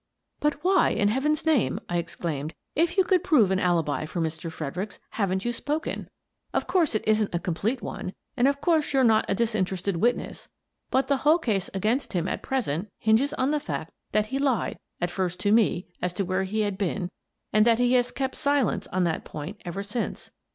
"But 0.41 0.63
why, 0.63 0.89
in 0.89 1.09
heaven's 1.09 1.45
name," 1.45 1.79
I 1.87 1.97
exclaimed," 1.97 2.55
if 2.83 2.97
you 2.97 3.03
could 3.03 3.23
prove 3.23 3.51
an 3.51 3.59
alibi 3.59 4.07
for 4.07 4.19
Mr. 4.19 4.51
Fredericks, 4.51 4.99
haven't 5.11 5.45
you 5.45 5.53
spoken? 5.53 6.09
Of 6.55 6.65
course 6.65 6.95
it 6.95 7.03
isn't 7.05 7.35
a 7.35 7.37
complete 7.37 7.83
one, 7.83 8.13
and 8.35 8.47
of 8.47 8.61
course 8.61 8.93
you're 8.93 9.03
not 9.03 9.29
a 9.29 9.35
disinterested 9.35 9.97
witness, 9.97 10.49
but 10.89 11.07
the 11.07 11.17
whole 11.17 11.37
case 11.37 11.69
against 11.75 12.13
him 12.13 12.27
at 12.27 12.41
present 12.41 12.89
hinges 12.97 13.31
on 13.33 13.51
the 13.51 13.59
fact 13.59 13.93
that 14.11 14.25
he 14.33 14.39
lied 14.39 14.79
at 14.99 15.11
first 15.11 15.39
to 15.41 15.51
me 15.51 15.85
as 16.01 16.13
to 16.13 16.25
where 16.25 16.45
he 16.45 16.61
had 16.61 16.79
been 16.79 17.11
and 17.53 17.63
that 17.67 17.77
he 17.77 17.93
has 17.93 18.11
kept 18.11 18.33
silence 18.37 18.87
on 18.87 19.03
that 19.03 19.23
point 19.23 19.61
ever 19.65 19.83
since. 19.83 20.31